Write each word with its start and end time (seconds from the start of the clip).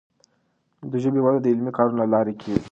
د 0.91 0.93
ژبي 1.03 1.21
وده 1.21 1.39
د 1.41 1.47
علمي 1.51 1.71
کارونو 1.77 1.99
له 2.01 2.07
لارې 2.13 2.33
کیږي. 2.41 2.61